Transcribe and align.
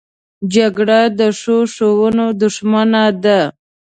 جګړه 0.53 0.99
د 1.19 1.21
ښو 1.39 1.57
ښوونو 1.73 2.25
دښمنه 2.41 3.03
ده 3.23 3.39